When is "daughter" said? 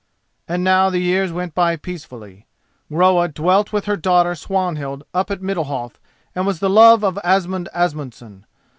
3.95-4.33